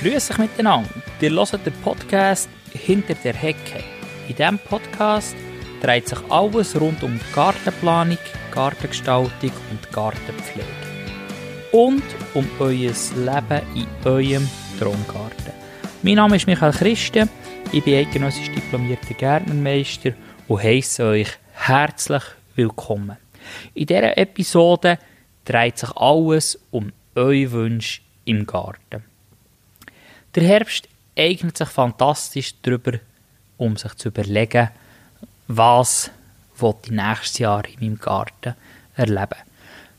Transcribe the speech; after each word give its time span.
Grüß 0.00 0.30
euch 0.30 0.38
miteinander. 0.38 0.88
Ihr 1.20 1.30
hört 1.30 1.66
den 1.66 1.74
Podcast 1.82 2.48
«Hinter 2.72 3.12
der 3.22 3.34
Hecke». 3.34 3.84
In 4.28 4.34
diesem 4.34 4.58
Podcast 4.58 5.36
dreht 5.82 6.08
sich 6.08 6.18
alles 6.30 6.80
rund 6.80 7.02
um 7.02 7.20
Gartenplanung, 7.34 8.16
Gartengestaltung 8.50 9.52
und 9.70 9.92
Gartenpflege. 9.92 10.64
Und 11.72 12.02
um 12.32 12.48
euer 12.60 12.70
Leben 12.70 13.60
in 13.74 13.86
eurem 14.06 14.48
Traumgarten. 14.78 15.52
Mein 16.02 16.14
Name 16.14 16.36
ist 16.36 16.46
Michael 16.46 16.72
Christen, 16.72 17.28
ich 17.70 17.84
bin 17.84 17.96
eidgenössisch 17.96 18.52
diplomierter 18.52 19.12
Gärtnermeister 19.12 20.12
und 20.48 20.62
heiße 20.62 21.04
euch 21.04 21.28
herzlich 21.52 22.22
willkommen. 22.56 23.18
In 23.74 23.84
dieser 23.84 24.16
Episode 24.16 24.98
dreht 25.44 25.76
sich 25.76 25.94
alles 25.94 26.58
um 26.70 26.90
eure 27.14 27.52
Wünsche 27.52 28.00
im 28.24 28.46
Garten. 28.46 29.09
Der 30.36 30.44
Herbst 30.44 30.88
eignet 31.18 31.58
sich 31.58 31.68
fantastisch 31.68 32.54
darüber, 32.62 33.00
um 33.56 33.76
sich 33.76 33.94
zu 33.94 34.08
überlegen, 34.08 34.70
was 35.48 36.08
ich 36.54 36.90
nächstes 36.90 37.38
Jahr 37.38 37.64
in 37.64 37.80
meinem 37.80 37.98
Garten 37.98 38.54
erleben. 38.94 39.40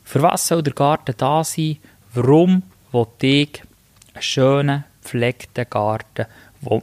Für 0.05 0.21
was 0.21 0.47
soll 0.47 0.63
der 0.63 0.73
Garten 0.73 1.15
da 1.17 1.43
sein? 1.43 1.79
Warum 2.13 2.63
will 2.93 3.07
ich 3.19 3.61
einen 4.13 4.21
schönen, 4.21 4.83
gepflegten 5.01 5.65
Garten, 5.69 6.27
der 6.61 6.81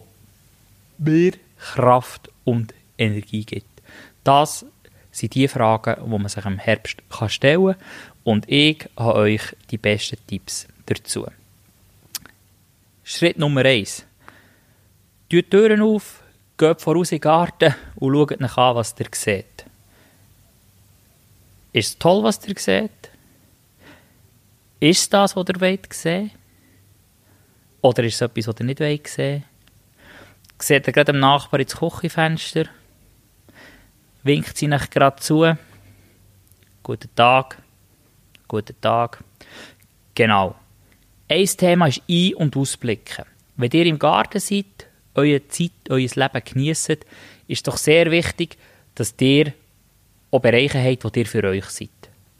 mir 0.98 1.32
Kraft 1.58 2.28
und 2.44 2.74
Energie 2.98 3.44
gibt? 3.46 3.82
Das 4.24 4.66
sind 5.10 5.34
die 5.34 5.48
Fragen, 5.48 5.96
die 6.04 6.10
man 6.10 6.28
sich 6.28 6.44
im 6.44 6.58
Herbst 6.58 6.98
stellen 7.28 7.64
kann. 7.64 7.76
Und 8.24 8.44
ich 8.46 8.86
habe 8.98 9.14
euch 9.14 9.56
die 9.70 9.78
besten 9.78 10.18
Tipps 10.26 10.68
dazu. 10.84 11.26
Schritt 13.10 13.38
Nummer 13.38 13.64
1. 13.64 14.04
Tut 15.30 15.30
die 15.30 15.42
Türen 15.44 15.80
auf, 15.80 16.22
geht 16.58 16.82
voraus 16.82 17.10
in 17.10 17.16
den 17.16 17.22
Garten 17.22 17.74
und 17.96 18.12
schaut 18.12 18.38
nach 18.38 18.58
an, 18.58 18.76
was 18.76 18.94
ihr 18.98 19.06
seht. 19.12 19.64
Ist 21.72 21.88
es 21.88 21.98
toll, 21.98 22.22
was 22.22 22.46
ihr 22.46 22.58
seht? 22.58 23.10
Ist 24.78 25.10
das, 25.10 25.34
was 25.34 25.48
ihr 25.48 25.58
wollt 25.58 25.90
sehen? 25.90 26.32
Oder 27.80 28.04
ist 28.04 28.16
es 28.16 28.20
etwas, 28.20 28.46
was 28.46 28.60
ihr 28.60 28.66
nicht 28.66 28.80
wollt 28.80 29.08
sehen? 29.08 29.44
Seht 30.58 30.86
ihr 30.86 30.92
gerade 30.92 31.12
dem 31.12 31.20
Nachbar 31.20 31.60
ins 31.60 31.76
Küchenfenster? 31.76 32.66
Winkt 34.22 34.54
sie 34.54 34.70
euch 34.70 34.90
gerade 34.90 35.16
zu? 35.16 35.56
Guten 36.82 37.14
Tag. 37.14 37.56
Guten 38.46 38.78
Tag. 38.82 39.24
Genau. 40.14 40.56
Ein 41.30 41.44
Thema 41.44 41.88
ist 41.88 42.00
Ein- 42.08 42.34
und 42.36 42.56
Ausblicken. 42.56 43.26
Wenn 43.56 43.70
ihr 43.72 43.84
im 43.84 43.98
Garten 43.98 44.40
seid, 44.40 44.86
eure 45.14 45.46
Zeit, 45.48 45.72
euer 45.90 46.08
Leben 46.14 46.42
genießt, 46.42 46.98
ist 47.48 47.68
doch 47.68 47.76
sehr 47.76 48.10
wichtig, 48.10 48.56
dass 48.94 49.14
ihr 49.20 49.52
auch 50.30 50.40
Bereiche 50.40 50.82
habt, 50.82 51.04
wo 51.04 51.10
ihr 51.14 51.26
für 51.26 51.44
euch 51.44 51.66
seid. 51.66 51.90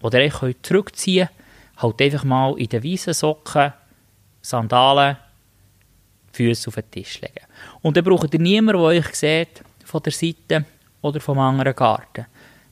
Wo 0.01 0.09
ihr 0.09 0.33
euch 0.43 0.57
zurückziehen 0.63 1.29
könnt, 1.29 1.83
halt 1.83 2.01
einfach 2.01 2.25
mal 2.25 2.59
in 2.59 2.69
den 2.69 2.83
weißen 2.83 3.13
Socken, 3.13 3.75
Sandalen, 4.41 5.19
Füße 6.33 6.69
auf 6.69 6.77
den 6.77 6.91
Tisch 6.91 7.21
legen. 7.21 7.45
Und 7.83 7.95
dann 7.95 8.05
braucht 8.05 8.33
ihr 8.33 8.41
niemanden, 8.41 8.81
der 8.81 8.89
euch 8.89 9.15
sieht, 9.15 9.63
von 9.85 10.03
der 10.03 10.13
Seite 10.13 10.65
oder 11.03 11.21
vom 11.21 11.39
anderen 11.39 11.77
Garten. 11.77 12.25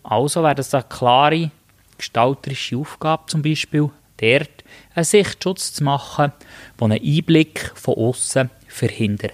Also 0.02 0.42
wäre 0.42 0.54
das 0.54 0.72
eine 0.72 0.84
klare 0.84 1.50
gestalterische 1.98 2.78
Aufgabe 2.78 3.24
zum 3.26 3.42
Beispiel, 3.42 3.90
dort 4.16 4.64
einen 4.94 5.04
Sichtschutz 5.04 5.74
zu 5.74 5.84
machen, 5.84 6.32
der 6.80 6.84
einen 6.84 7.02
Einblick 7.02 7.72
von 7.74 7.94
außen 7.94 8.50
verhindert. 8.68 9.32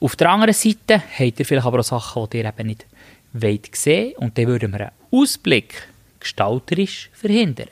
Auf 0.00 0.16
der 0.16 0.30
anderen 0.30 0.54
Seite 0.54 1.02
habt 1.18 1.38
ihr 1.38 1.46
vielleicht 1.46 1.66
aber 1.66 1.80
auch 1.80 1.84
Sachen, 1.84 2.28
die 2.30 2.38
ihr 2.38 2.46
eben 2.46 2.66
nicht 2.66 2.86
wollt 3.32 3.76
sehen 3.76 4.16
und 4.16 4.36
dann 4.38 4.46
würden 4.46 4.72
wir 4.72 4.80
einen 4.80 4.90
Ausblick 5.10 5.88
gestalterisch 6.18 7.10
verhindern. 7.12 7.68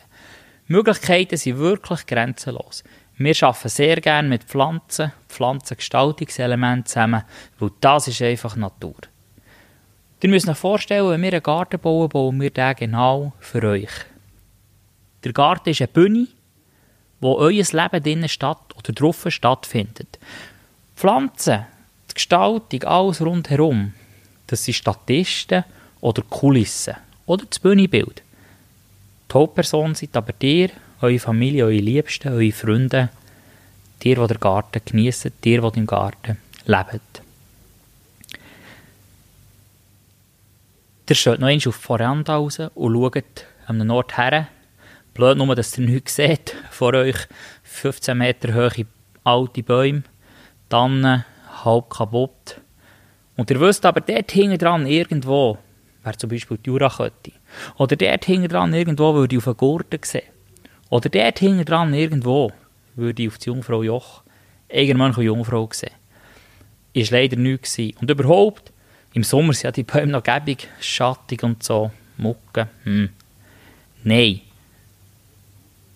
Möglichkeiten 0.67 1.37
sind 1.37 1.59
wirklich 1.59 2.07
grenzenlos. 2.07 2.85
Wir 3.17 3.35
arbeiten 3.43 3.69
sehr 3.69 4.01
gerne 4.01 4.29
mit 4.29 4.45
Pflanzen, 4.45 5.13
Pflanzengestaltungselementen 5.29 6.87
zusammen, 6.87 7.25
weil 7.59 7.71
das 7.81 8.09
ist 8.09 8.23
einfach 8.23 8.55
Natur. 8.55 8.95
Ihr 10.21 10.29
müsst 10.29 10.49
euch 10.49 10.57
vorstellen, 10.57 11.09
wenn 11.11 11.23
wir 11.23 11.33
einen 11.33 11.43
Garten 11.43 11.81
bauen, 11.81 12.09
bauen 12.09 12.41
wir 12.41 12.51
den 12.51 12.77
genau 12.77 13.33
für 13.41 13.63
euch. 13.63 13.89
Der 15.25 15.33
Garten 15.33 15.71
ist 15.71 15.81
eine 15.81 15.89
Bühne, 15.89 16.29
wo 17.21 17.35
euer 17.37 17.65
Leben 17.65 18.03
drinnen 18.03 18.29
statt 18.29 18.75
oder 18.77 18.93
drauf 18.93 19.27
stattfindet. 19.29 20.19
Pflanzen, 20.97 21.67
die 22.11 22.15
Gestaltung, 22.15 22.83
alles 22.85 23.21
rundherum, 23.21 23.93
das 24.47 24.65
sind 24.65 24.75
Statisten 24.75 25.65
oder 26.01 26.23
Kulissen 26.23 26.97
oder 27.27 27.45
das 27.45 27.59
Bühnenbild. 27.59 28.23
Die 29.29 29.35
Hauptperson 29.35 29.95
seid 29.95 30.17
aber 30.17 30.33
ihr, 30.41 30.71
eure 31.01 31.19
Familie, 31.19 31.65
eure 31.65 31.75
Liebsten, 31.75 32.33
eure 32.33 32.53
Freunde, 32.53 33.11
die, 34.03 34.15
die 34.15 34.27
den 34.27 34.41
Garten 34.41 34.81
genießen, 34.85 35.33
die, 35.45 35.61
die 35.61 35.79
im 35.79 35.87
Garten 35.87 36.39
leben. 36.65 37.01
Ihr 41.09 41.15
steht 41.15 41.41
noch 41.41 41.49
einmal 41.49 41.69
auf 41.69 41.79
die 41.79 41.87
Veranda 41.87 42.37
raus 42.37 42.59
und 42.59 42.93
schaut 42.93 43.47
an 43.67 43.81
einem 43.81 43.91
Ort 43.91 44.17
her, 44.17 44.49
Blöd 45.19 45.37
nur, 45.37 45.53
dass 45.57 45.77
ihr 45.77 45.85
nichts 45.85 46.15
seht. 46.15 46.55
Vor 46.71 46.95
euch 46.95 47.17
15 47.65 48.17
Meter 48.17 48.55
hohe 48.55 48.87
alte 49.25 49.65
Bäume, 49.65 50.05
Tannen, 50.69 51.25
halb 51.65 51.91
kaputt. 51.91 52.61
Und 53.37 53.51
ihr 53.51 53.61
wisst 53.61 53.85
aber, 53.85 54.01
dort 54.01 54.31
hinten 54.31 54.59
dran 54.59 54.87
irgendwo 54.87 55.59
wäre 56.05 56.17
zum 56.17 56.31
Beispiel 56.31 56.59
die 56.59 56.71
Jurakette. 56.71 57.33
Oder 57.79 57.97
dort 57.97 58.25
hinten 58.27 58.47
dran 58.47 58.73
irgendwo 58.73 59.13
würde 59.13 59.35
ich 59.35 59.43
auf 59.43 59.49
einen 59.49 59.57
Gurten 59.57 59.99
sehen. 60.05 60.23
Oder 60.89 61.09
dort 61.09 61.41
hinten 61.41 61.65
dran 61.65 61.93
irgendwo 61.95 62.53
würde 62.95 63.21
ich 63.21 63.29
auf 63.29 63.39
die 63.39 63.47
Jungfrau 63.47 63.83
Joch 63.83 64.23
irgendwann 64.69 65.13
eine 65.17 65.25
Jungfrau 65.25 65.69
sehen. 65.73 65.91
Ist 66.93 67.11
leider 67.11 67.35
nichts 67.35 67.75
gewesen. 67.75 67.97
Und 68.01 68.09
überhaupt, 68.09 68.73
im 69.15 69.25
Sommer 69.25 69.53
sind 69.53 69.65
ja 69.65 69.73
die 69.73 69.83
Bäume 69.83 70.13
noch 70.13 70.23
gäbig, 70.23 70.69
schattig 70.81 71.43
und 71.43 71.65
so, 71.65 71.91
Mucke. 72.19 72.69
Hm. 72.85 73.09
Nein, 74.05 74.43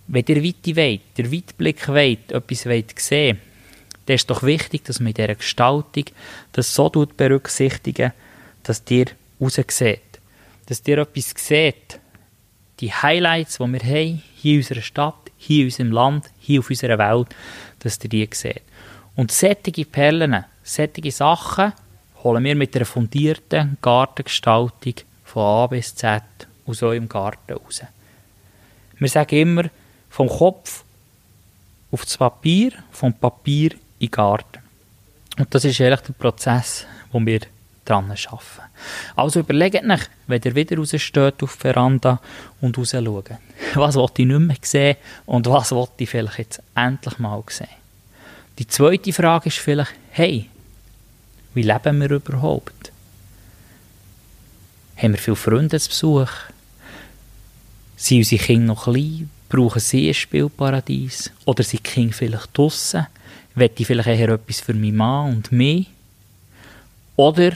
wenn 0.09 0.25
ihr 0.27 0.43
Weite 0.43 0.77
wollt, 0.77 1.01
der 1.17 1.33
Weitblick 1.33 1.89
wollt, 1.89 2.33
etwas 2.33 2.67
wollt 2.67 2.99
sehen 2.99 3.39
dann 4.07 4.17
ist 4.17 4.29
doch 4.31 4.43
wichtig, 4.43 4.85
dass 4.85 5.01
man 5.01 5.09
in 5.09 5.15
dieser 5.15 5.35
Gestaltung 5.35 6.05
das 6.53 6.75
so 6.75 6.89
berücksichtigen 6.91 8.13
dass 8.65 8.83
ihr 8.89 9.07
rausseht. 9.41 10.01
Dass 10.67 10.83
ihr 10.87 10.99
etwas 10.99 11.35
seht, 11.37 11.99
die 12.81 12.93
Highlights, 12.93 13.59
die 13.59 13.73
wir 13.73 13.81
haben, 13.81 14.23
hier 14.37 14.53
in 14.55 14.59
unserer 14.59 14.83
Stadt, 14.83 15.31
hier 15.37 15.61
in 15.61 15.67
unserem 15.67 15.93
Land, 15.93 16.31
hier 16.39 16.61
auf 16.61 16.71
unserer 16.71 16.99
Welt, 16.99 17.35
dass 17.81 17.99
ihr 18.03 18.09
die 18.09 18.29
seht. 18.33 18.63
Und 19.17 19.33
sättige 19.33 19.85
Perlen, 19.85 20.45
sättige 20.63 21.11
Sachen 21.11 21.73
holen 22.23 22.45
wir 22.45 22.55
mit 22.55 22.75
einer 22.77 22.85
fundierten 22.85 23.77
Gartengestaltung 23.83 24.95
von 25.25 25.43
A 25.43 25.67
bis 25.67 25.95
Z 25.95 26.23
aus 26.67 26.83
eurem 26.83 27.09
Garten 27.09 27.53
raus. 27.53 27.83
Wir 28.99 29.09
sagen 29.09 29.37
immer, 29.37 29.65
vom 30.13 30.29
Kopf 30.29 30.85
auf 31.91 32.05
das 32.05 32.19
Papier, 32.19 32.73
vom 32.91 33.15
Papier 33.15 33.73
in 33.99 34.07
den 34.07 34.11
Garten. 34.11 34.61
Und 35.39 35.53
das 35.55 35.65
ist 35.65 35.81
eigentlich 35.81 36.01
der 36.01 36.13
Prozess, 36.13 36.85
wo 37.11 37.19
wir 37.25 37.41
dran 37.85 38.11
arbeiten. 38.11 38.71
Also 39.17 39.41
überlegt 39.41 39.85
euch, 39.85 40.03
wenn 40.27 40.43
ihr 40.45 40.55
wieder 40.55 40.77
raussteht 40.77 41.43
auf 41.43 41.55
die 41.55 41.61
Veranda 41.61 42.21
und 42.61 42.77
raus 42.77 42.91
schaut, 42.91 43.31
was 43.75 43.95
wollt 43.95 44.19
ich 44.19 44.27
nicht 44.27 44.39
mehr 44.39 44.57
sehen 44.61 44.97
und 45.25 45.47
was 45.47 45.73
wollt 45.73 45.93
ich 45.97 46.11
vielleicht 46.11 46.39
jetzt 46.39 46.63
endlich 46.75 47.19
mal 47.19 47.43
sehen. 47.49 47.69
Die 48.59 48.67
zweite 48.67 49.13
Frage 49.15 49.49
ist 49.49 49.59
vielleicht, 49.59 49.95
hey, 50.11 50.49
wie 51.55 51.63
leben 51.63 52.01
wir 52.01 52.11
überhaupt? 52.11 52.93
Haben 54.97 55.13
wir 55.13 55.19
viele 55.19 55.37
Freunde 55.37 55.81
zu 55.81 55.89
Besuch? 55.89 56.31
Sind 57.97 58.19
unsere 58.19 58.45
Kinder 58.45 58.67
noch 58.67 58.85
klein? 58.85 59.31
Brauchen 59.53 59.81
sie 59.81 60.09
ein 60.09 60.15
Spielparadies? 60.15 61.31
Oder 61.45 61.63
sind 61.63 61.87
die 61.87 61.91
Kinder 61.91 62.15
vielleicht 62.15 62.57
draussen? 62.57 63.07
Wollte 63.55 63.83
ich 63.83 63.87
vielleicht 63.87 64.09
eher 64.09 64.31
etwas 64.31 64.61
für 64.61 64.73
meinen 64.73 64.97
Mann 64.97 65.31
und 65.31 65.53
mich? 65.53 65.91
Oder 67.17 67.53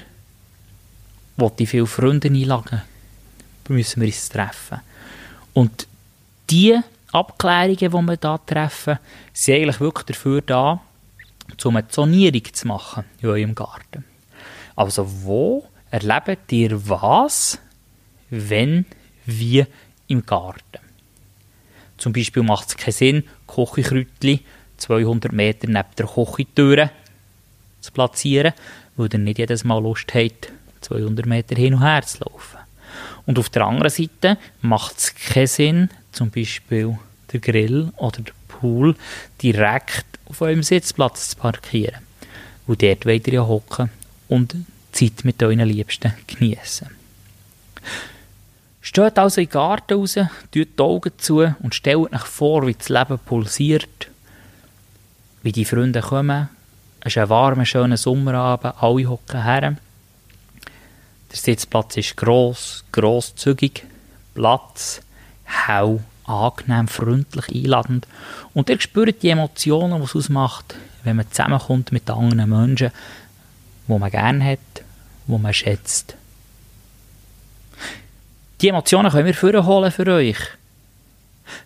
wollte 1.38 1.62
ich 1.62 1.70
viele 1.70 1.86
Freunde 1.86 2.28
einladen? 2.28 2.82
Müssen 3.68 4.02
wir 4.02 4.08
uns 4.08 4.28
treffen? 4.28 4.80
Und 5.54 5.88
die 6.50 6.78
Abklärungen, 7.12 7.76
die 7.78 7.90
wir 7.90 8.18
hier 8.20 8.40
treffen, 8.44 8.98
sind 9.32 9.54
eigentlich 9.54 9.80
wirklich 9.80 10.04
dafür 10.04 10.42
da, 10.42 10.78
um 11.64 11.76
eine 11.76 11.88
Zonierung 11.88 12.44
zu 12.52 12.68
machen 12.68 13.04
in 13.22 13.30
eurem 13.30 13.54
Garten. 13.54 14.04
Also 14.76 15.10
wo 15.22 15.66
erlebt 15.90 16.52
ihr 16.52 16.78
was, 16.90 17.58
wenn, 18.28 18.84
wie 19.24 19.64
im 20.08 20.26
Garten? 20.26 20.85
Zum 21.98 22.12
Beispiel 22.12 22.42
macht 22.42 22.68
es 22.68 22.76
keinen 22.76 22.92
Sinn, 22.92 23.24
Kochkräutchen 23.46 24.40
200 24.76 25.32
Meter 25.32 25.68
neben 25.68 25.88
der 25.96 26.06
Küchentüre 26.06 26.90
zu 27.80 27.92
platzieren, 27.92 28.52
weil 28.96 29.08
ihr 29.12 29.18
nicht 29.18 29.38
jedes 29.38 29.64
Mal 29.64 29.82
Lust 29.82 30.12
habt, 30.14 30.52
200 30.82 31.26
Meter 31.26 31.56
hin 31.56 31.74
und 31.74 31.82
her 31.82 32.02
zu 32.02 32.24
laufen. 32.24 32.58
Und 33.26 33.38
auf 33.38 33.48
der 33.48 33.66
anderen 33.66 33.90
Seite 33.90 34.38
macht 34.60 34.98
es 34.98 35.14
keinen 35.14 35.46
Sinn, 35.46 35.90
zum 36.12 36.30
Beispiel 36.30 36.98
der 37.32 37.40
Grill 37.40 37.92
oder 37.96 38.22
der 38.22 38.32
Pool 38.48 38.94
direkt 39.42 40.06
auf 40.26 40.40
eurem 40.40 40.62
Sitzplatz 40.62 41.30
zu 41.30 41.36
parkieren. 41.36 42.00
Und 42.66 42.82
dort 42.82 43.06
wollt 43.06 43.26
ihr 43.26 43.34
ja 43.34 43.46
hocken 43.46 43.90
und 44.28 44.56
Zeit 44.92 45.24
mit 45.24 45.42
euren 45.42 45.68
Liebsten 45.68 46.12
genießen. 46.26 46.88
Steht 48.86 49.18
also 49.18 49.40
in 49.40 49.48
den 49.48 49.52
Garten 49.52 49.98
raus, 49.98 50.14
tut 50.14 50.28
die 50.52 50.80
Augen 50.80 51.10
zu 51.18 51.38
und 51.58 51.74
stellt 51.74 52.12
euch 52.12 52.20
vor, 52.20 52.68
wie 52.68 52.74
das 52.74 52.88
Leben 52.88 53.18
pulsiert, 53.18 54.08
wie 55.42 55.50
die 55.50 55.64
Freunde 55.64 56.02
kommen. 56.02 56.48
Es 57.00 57.08
ist 57.08 57.18
ein 57.18 57.28
warmer, 57.28 57.66
schöner 57.66 57.96
Sommerabend, 57.96 58.80
alle 58.80 59.08
hocken 59.08 59.42
her. 59.42 59.60
Der 59.60 61.36
Sitzplatz 61.36 61.96
ist 61.96 62.16
gross, 62.16 62.84
grosszügig, 62.92 63.84
Platz, 64.36 65.00
hell, 65.42 65.98
angenehm, 66.24 66.86
freundlich, 66.86 67.48
einladend. 67.52 68.06
Und 68.54 68.70
ihr 68.70 68.80
spürt 68.80 69.20
die 69.20 69.30
Emotionen, 69.30 69.98
die 69.98 70.04
es 70.04 70.14
ausmacht, 70.14 70.76
wenn 71.02 71.16
man 71.16 71.28
zusammenkommt 71.28 71.90
mit 71.90 72.08
anderen 72.08 72.48
Menschen, 72.48 72.92
die 73.88 73.98
man 73.98 74.10
gerne 74.12 74.44
hat, 74.44 74.84
die 75.26 75.38
man 75.38 75.52
schätzt. 75.52 76.15
Die 78.62 78.68
Emotionen 78.68 79.12
können 79.12 79.26
wir 79.26 79.34
vorholen 79.34 79.92
für 79.92 80.06
euch. 80.06 80.38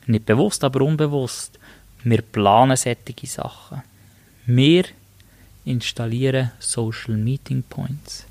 Nicht 0.06 0.26
bewusst, 0.26 0.64
aber 0.64 0.80
unbewusst. 0.80 1.56
Wir 2.02 2.20
planen 2.20 2.76
solche 2.76 3.26
Sachen. 3.26 3.82
Wir 4.46 4.84
installieren 5.64 6.50
Social 6.58 7.14
Meeting 7.16 7.62
Points. 7.62 8.26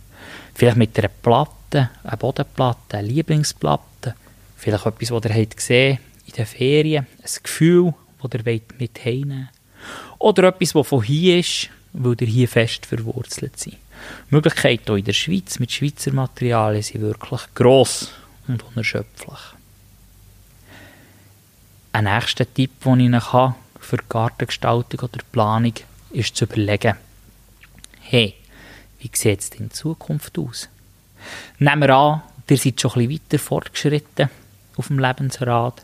Vielleicht 0.55 0.75
mit 0.75 0.99
einer 0.99 1.07
Platte, 1.07 1.89
einer 2.03 2.17
Bodenplatte, 2.17 2.97
einer 2.97 3.07
Lieblingsplatte. 3.07 4.15
Vielleicht 4.57 4.85
etwas, 4.85 5.11
was 5.11 5.25
ihr 5.25 5.45
gesehen 5.45 5.99
in 6.25 6.33
den 6.33 6.45
Ferien. 6.45 7.07
Ein 7.23 7.43
Gefühl, 7.43 7.93
das 8.21 8.45
ihr 8.45 8.61
mit 8.77 9.05
heimnehmen 9.05 9.49
Oder 10.17 10.49
etwas, 10.49 10.73
das 10.73 10.87
von 10.87 11.01
hier 11.01 11.39
ist, 11.39 11.69
weil 11.93 12.17
ihr 12.19 12.27
hier 12.27 12.47
fest 12.49 12.85
verwurzelt 12.85 13.57
seid. 13.57 13.77
Möglichkeiten 14.29 14.97
in 14.97 15.05
der 15.05 15.13
Schweiz 15.13 15.59
mit 15.59 15.71
Schweizer 15.71 16.11
Materialien 16.11 16.83
sind 16.83 17.01
wirklich 17.01 17.41
gross 17.55 18.11
und 18.49 18.63
unerschöpflich. 18.63 19.39
Ein 21.91 22.03
nächster 22.05 22.51
Tipp, 22.51 22.83
den 22.83 23.13
ich 23.13 23.33
habe 23.33 23.55
für 23.79 23.97
Gartengestaltung 23.97 24.99
oder 24.99 25.23
Planung, 25.31 25.73
ist 26.11 26.35
zu 26.35 26.45
überlegen, 26.45 26.95
hey, 28.01 28.35
wie 28.99 29.11
sieht 29.13 29.39
es 29.39 29.49
in 29.49 29.71
Zukunft 29.71 30.37
aus? 30.37 30.69
Nehmen 31.57 31.81
wir 31.81 31.95
an, 31.95 32.21
ihr 32.49 32.57
seid 32.57 32.79
schon 32.79 32.91
ein 32.91 33.07
bisschen 33.07 33.21
weiter 33.29 33.39
fortgeschritten 33.39 34.29
auf 34.75 34.87
dem 34.87 34.99
Lebensrad 34.99 35.83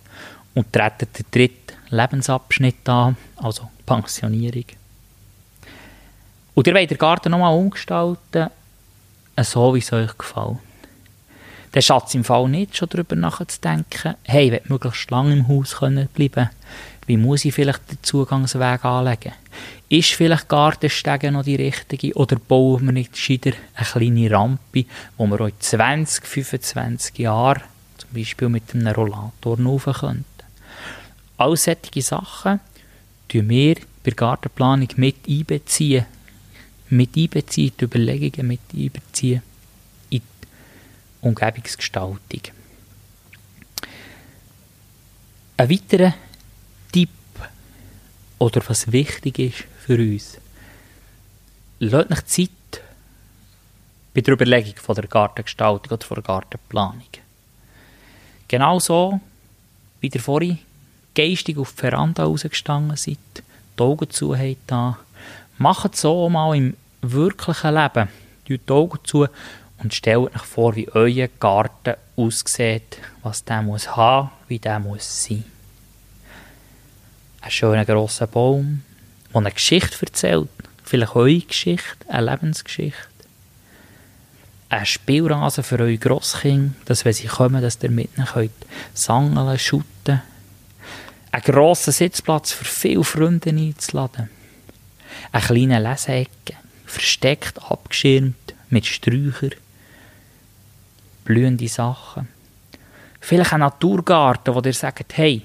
und 0.54 0.72
treten 0.72 1.08
den 1.18 1.26
dritten 1.32 1.74
Lebensabschnitt 1.90 2.88
an, 2.88 3.18
also 3.38 3.70
Pensionierung. 3.86 4.66
Und 6.54 6.68
ihr 6.68 6.74
wollt 6.74 6.90
den 6.90 6.98
Garten 6.98 7.32
nochmal 7.32 7.54
umgestalten, 7.54 8.50
so 9.42 9.76
wie 9.76 9.80
es 9.80 9.92
euch 9.92 10.18
gefällt. 10.18 10.58
Dann 11.76 11.82
schatz 11.82 12.16
im 12.16 12.24
Fall 12.24 12.48
nicht 12.48 12.78
schon 12.78 12.88
darüber 12.88 13.18
nachzudenken, 13.18 14.16
hey, 14.24 14.46
ich 14.46 14.52
will 14.54 14.62
möglichst 14.70 15.12
lange 15.12 15.34
im 15.34 15.50
Haus 15.50 15.76
bleiben 15.78 16.08
können. 16.08 16.50
Wie 17.06 17.18
muss 17.18 17.44
ich 17.44 17.54
vielleicht 17.54 17.92
den 17.92 17.98
Zugangsweg 18.02 18.86
anlegen? 18.86 19.34
Ist 19.90 20.14
vielleicht 20.14 20.48
Gartenstege 20.48 21.34
noch 21.34 21.44
die 21.44 21.58
richtige 21.58 22.14
oder 22.14 22.38
bauen 22.38 22.86
wir 22.86 22.94
nicht 22.94 23.12
gescheiter 23.12 23.52
eine 23.74 23.86
kleine 23.86 24.32
Rampe, 24.32 24.86
wo 25.18 25.28
wir 25.28 25.42
auch 25.42 25.50
20, 25.60 26.26
25 26.26 27.18
Jahre 27.18 27.60
zum 27.98 28.10
Beispiel 28.14 28.48
mit 28.48 28.74
einem 28.74 28.88
Rollator 28.96 29.60
rauf 29.60 29.90
könnten? 30.00 30.24
All 31.36 31.58
solche 31.58 32.02
Sachen 32.02 32.62
tun 33.28 33.50
wir 33.50 33.76
bei 33.76 33.82
der 34.12 34.14
Gartenplanung 34.14 34.88
mit 34.96 35.18
einbeziehen. 35.28 36.06
Mit 36.88 37.18
einbeziehen, 37.18 37.74
die 37.78 37.84
Überlegungen 37.84 38.48
mit 38.48 38.62
einbeziehen 38.74 39.42
Umgebungsgestaltung. 41.26 42.42
Ein 45.58 45.70
weiterer 45.70 46.14
Tipp 46.92 47.10
oder 48.40 48.62
was 48.68 48.92
wichtig 48.92 49.40
ist 49.40 49.64
für 49.80 49.98
uns, 49.98 50.38
lasst 51.80 52.12
euch 52.12 52.26
Zeit 52.26 52.50
bei 54.14 54.22
der 54.22 54.34
Überlegung 54.34 54.76
von 54.76 54.96
der 54.96 55.08
Gartengestaltung 55.08 55.94
oder 55.94 56.06
von 56.06 56.16
der 56.16 56.24
Gartenplanung. 56.24 57.04
Genauso 58.48 59.20
wie 60.02 60.10
ihr 60.14 60.22
vorhin 60.22 60.60
geistig 61.16 61.58
auf 61.58 61.74
die 61.74 61.82
Veranda 61.82 62.24
rausgestanden 62.26 62.96
seid, 62.98 63.18
die 63.78 63.82
Augen 63.82 64.10
zu 64.10 64.38
habt, 64.38 64.98
macht 65.58 65.96
so 65.96 66.30
mal 66.30 66.56
im 66.56 66.78
wirklichen 67.02 67.74
Leben. 67.74 68.10
Die 68.48 68.60
Augen 68.70 69.00
zu 69.04 69.28
und 69.80 69.94
stellt 69.94 70.36
euch 70.36 70.42
vor, 70.42 70.76
wie 70.76 70.90
euer 70.90 71.28
Garten 71.40 71.96
aussieht, 72.16 72.98
was 73.24 73.44
der 73.44 73.62
muss 73.62 73.96
haben, 73.96 74.32
wie 74.48 74.60
der 74.60 74.80
muss 74.80 75.26
sein. 75.26 75.44
Ein 77.42 77.52
schöner 77.52 77.86
grosser 77.86 78.28
Baum, 78.28 78.84
der 79.30 79.42
eine 79.42 79.52
Geschichte 79.52 80.06
erzählt, 80.06 80.50
vielleicht 80.84 81.16
eure 81.16 81.40
Geschichte, 81.40 82.10
eine 82.10 82.32
Lebensgeschichte. 82.32 82.96
Ein 84.70 84.86
Spielrasen 84.86 85.64
für 85.64 85.80
eure 85.80 85.98
Grosskinder, 85.98 86.74
dass 86.86 87.06
wenn 87.06 87.14
sie 87.14 87.28
kommen, 87.28 87.62
dass 87.62 87.78
ihr 87.84 87.92
mit 87.92 88.10
ihnen 88.18 88.26
könnt 88.26 88.52
sangeln, 88.94 89.60
schutten, 89.60 90.22
einen 91.32 91.44
grossen 91.44 91.92
Sitzplatz 91.92 92.54
für 92.54 92.66
viele 92.66 93.04
Freunde 93.04 93.50
einzuladen. 93.50 94.30
Eine 95.32 95.46
kleine 95.46 95.80
Leseecke, 95.80 96.54
versteckt, 96.86 97.62
abgeschirmt, 97.62 98.54
mit 98.70 98.86
Sträuchern. 98.86 99.52
Blühende 101.26 101.68
Sachen. 101.68 102.28
Vielleicht 103.20 103.54
ein 103.54 103.62
Naturgarten, 103.62 104.54
wo 104.54 104.62
ihr 104.62 104.74
sagt, 104.74 105.18
hey, 105.18 105.42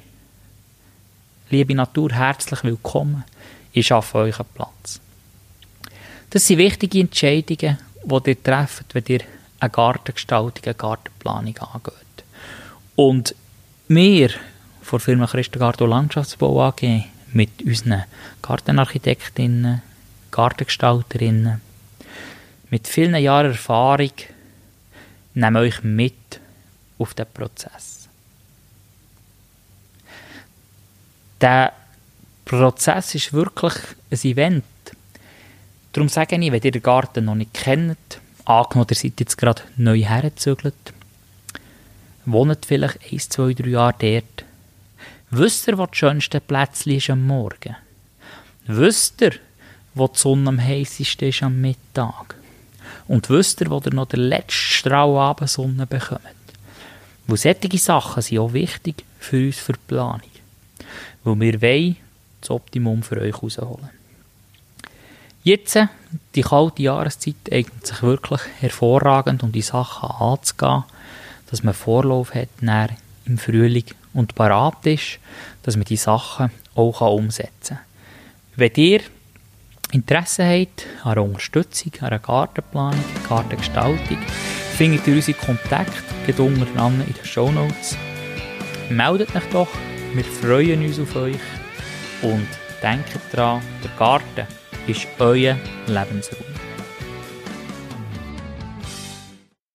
liebe 1.49 1.75
Natur, 1.75 2.12
herzlich 2.12 2.62
willkommen, 2.62 3.25
ich 3.73 3.87
schaffe 3.87 4.19
euch 4.19 4.39
einen 4.39 4.49
Platz. 4.55 5.01
Das 6.29 6.46
sind 6.46 6.58
wichtige 6.58 7.01
Entscheidungen, 7.01 7.79
die 8.05 8.31
ihr 8.31 8.43
trefft, 8.43 8.94
wenn 8.94 9.05
ihr 9.08 9.20
eine 9.58 9.70
Gartengestaltung, 9.70 10.63
eine 10.65 10.75
Gartenplanung 10.75 11.56
angeht. 11.58 12.25
Und 12.94 13.34
wir 13.89 14.29
von 14.82 14.99
der 14.99 15.01
Firma 15.01 15.27
Christengarten 15.27 15.89
Landschaftsbau 15.89 16.69
AG 16.69 17.05
mit 17.32 17.63
unseren 17.65 18.05
Gartenarchitektinnen, 18.43 19.81
Gartengestalterinnen, 20.31 21.63
mit 22.69 22.87
vielen 22.87 23.17
Jahren 23.17 23.53
Erfahrung 23.53 24.13
nehmen 25.34 25.56
euch 25.56 25.82
mit 25.82 26.41
auf 26.99 27.15
den 27.15 27.27
Prozess. 27.32 28.08
Der 31.41 31.72
Prozess 32.44 33.15
ist 33.15 33.32
wirklich 33.32 33.75
ein 34.10 34.19
Event. 34.22 34.65
Darum 35.93 36.08
sage 36.08 36.37
ich, 36.37 36.53
wenn 36.53 36.63
ihr 36.63 36.70
den 36.70 36.82
Garten 36.82 37.25
noch 37.25 37.34
nicht 37.34 37.55
kennt, 37.55 38.20
angenommen, 38.44 38.89
ihr 38.91 38.96
seid 38.96 39.20
jetzt 39.20 39.39
gerade 39.39 39.63
neu 39.77 40.03
hergezügelt, 40.03 40.75
wohnt 42.27 42.67
vielleicht 42.67 42.99
ein, 43.10 43.19
zwei, 43.19 43.55
drei 43.55 43.69
Jahre 43.69 43.94
dort, 43.99 44.44
Wisst 45.32 45.69
ihr, 45.69 45.79
wo 45.79 45.87
das 45.87 45.96
schönste 45.96 46.41
Plätzchen 46.41 46.96
ist 46.96 47.08
am 47.08 47.25
Morgen? 47.25 47.77
Wisst 48.67 49.20
ihr, 49.20 49.34
wo 49.94 50.08
die 50.08 50.19
Sonne 50.19 50.49
am 50.49 50.60
heißesten 50.60 51.29
ist 51.29 51.44
am 51.44 51.60
Mittag? 51.60 52.34
Und 53.10 53.29
wisst 53.29 53.60
ihr, 53.60 53.69
wo 53.70 53.82
ihr 53.84 53.93
noch 53.93 54.06
den 54.06 54.20
letzten 54.20 54.52
Strahl 54.52 55.17
Abendsonne 55.17 55.84
bekommt? 55.84 56.20
Weil 57.26 57.36
solche 57.38 57.76
Sachen 57.76 58.22
sind 58.22 58.38
auch 58.38 58.52
wichtig 58.52 59.02
für 59.19 59.46
uns 59.46 59.58
für 59.58 59.72
die 59.72 59.81
Planung. 59.88 60.20
Weil 61.24 61.40
wir 61.40 61.60
wollen 61.60 61.96
das 62.40 62.50
Optimum 62.50 63.02
für 63.02 63.20
euch 63.20 63.34
herausholen. 63.34 63.90
Jetzt, 65.43 65.76
die 66.36 66.43
kalte 66.43 66.82
Jahreszeit, 66.84 67.34
eignet 67.50 67.84
sich 67.84 68.00
wirklich 68.00 68.43
hervorragend, 68.60 69.43
um 69.43 69.50
die 69.50 69.60
Sachen 69.60 70.08
anzugehen, 70.08 70.84
dass 71.50 71.64
man 71.64 71.74
Vorlauf 71.74 72.32
hat, 72.32 72.48
im 73.24 73.38
Frühling 73.38 73.86
und 74.14 74.36
parat 74.36 74.86
ist, 74.86 75.19
dass 75.64 75.74
man 75.74 75.84
die 75.84 75.96
Sachen 75.96 76.52
auch 76.76 77.00
umsetzen 77.00 77.79
kann. 77.79 77.84
Wenn 78.55 78.74
ihr 78.76 79.00
Interesse 79.93 80.44
habt 80.44 80.87
an 81.03 81.13
einer 81.13 81.25
Unterstützung, 81.25 81.93
an 82.01 82.09
einer 82.09 82.19
Gartenplanung, 82.19 83.05
Gartengestaltung, 83.29 84.19
findet 84.77 85.06
ihr 85.06 85.15
unsere 85.17 85.37
Kontakte 85.39 86.43
unten 86.43 86.63
in 86.63 87.15
den 87.15 87.25
Show 87.25 87.51
Notes. 87.51 87.97
Meldet 88.89 89.35
euch 89.35 89.44
doch, 89.53 89.69
wir 90.15 90.25
freuen 90.25 90.85
uns 90.85 91.01
auf 91.01 91.17
euch 91.17 91.37
und 92.23 92.47
denkt 92.82 93.19
dran, 93.32 93.61
der 93.82 93.91
Garten 93.99 94.47
ist 94.87 95.06
euer 95.19 95.56
Lebensraum. 95.87 96.50